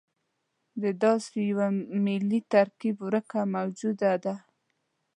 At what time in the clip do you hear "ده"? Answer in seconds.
4.23-4.35